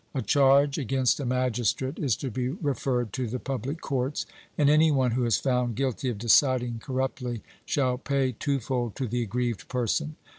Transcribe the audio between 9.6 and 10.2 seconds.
person.